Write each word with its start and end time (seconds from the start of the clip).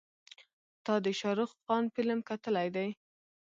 تا 0.85 0.93
د 1.05 1.07
شارخ 1.19 1.49
خان 1.61 1.83
فلم 1.95 2.19
کتلی 2.29 2.67
دی. 2.75 2.87